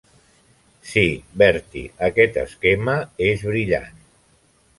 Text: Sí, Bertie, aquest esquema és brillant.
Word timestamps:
Sí, 0.91 1.03
Bertie, 1.41 1.91
aquest 2.09 2.41
esquema 2.45 2.97
és 3.29 3.45
brillant. 3.53 4.03